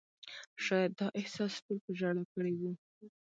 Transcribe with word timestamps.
شاید 0.65 0.91
دا 0.99 1.07
احساس 1.19 1.53
ټول 1.65 1.77
په 1.85 1.91
ژړا 1.99 2.23
کړي 2.33 2.53
وو. 2.59 2.71